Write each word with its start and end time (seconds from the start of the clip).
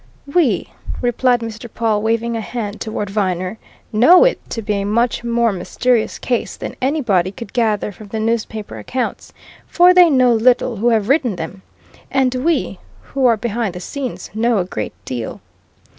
"We," 0.33 0.69
replied 0.99 1.41
Mr. 1.41 1.71
Pawle, 1.71 2.01
waving 2.01 2.35
a 2.35 2.41
hand 2.41 2.81
toward 2.81 3.11
Viner, 3.11 3.59
"know 3.93 4.23
it 4.25 4.39
to 4.49 4.63
be 4.63 4.73
a 4.81 4.83
much 4.83 5.23
more 5.23 5.51
mysterious 5.53 6.17
case 6.17 6.57
than 6.57 6.75
anybody 6.81 7.31
could 7.31 7.53
gather 7.53 7.91
from 7.91 8.07
the 8.07 8.19
newspaper 8.19 8.79
accounts, 8.79 9.31
for 9.67 9.93
they 9.93 10.09
know 10.09 10.33
little 10.33 10.77
who 10.77 10.89
have 10.89 11.07
written 11.07 11.35
them, 11.35 11.61
and 12.09 12.33
we, 12.33 12.79
who 13.13 13.27
are 13.27 13.37
behind 13.37 13.75
the 13.75 13.79
scenes, 13.79 14.31
know 14.33 14.57
a 14.57 14.65
great 14.65 14.93
deal. 15.05 15.39